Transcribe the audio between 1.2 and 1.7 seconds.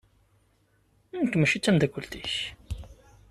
mačči d